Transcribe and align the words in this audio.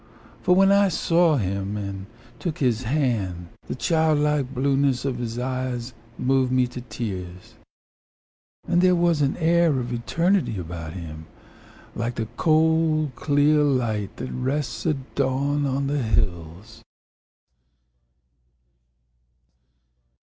For 0.41 0.55
when 0.55 0.71
I 0.71 0.87
saw 0.87 1.37
him 1.37 1.77
And 1.77 2.07
took 2.39 2.57
his 2.57 2.81
hand, 2.85 3.49
The 3.67 3.75
child 3.75 4.17
like 4.17 4.51
blueness 4.51 5.05
of 5.05 5.19
his 5.19 5.37
eyes 5.37 5.93
Moved 6.17 6.51
me 6.51 6.65
to 6.69 6.81
tears, 6.81 7.53
And 8.67 8.81
there 8.81 8.95
was 8.95 9.21
an 9.21 9.37
air 9.37 9.79
of 9.79 9.93
eternity 9.93 10.57
about 10.57 10.93
him, 10.93 11.27
Like 11.93 12.15
the 12.15 12.25
cold, 12.35 13.11
clear 13.15 13.59
light 13.61 14.17
that 14.17 14.31
rests 14.31 14.87
at 14.87 15.13
dawn 15.13 15.67
On 15.67 15.85
the 15.85 16.01
hills! 16.01 16.81